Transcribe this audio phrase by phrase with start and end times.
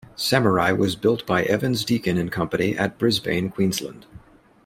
[0.17, 4.07] "Samarai" was built by Evans Deakin and Company at Brisbane, Queensland.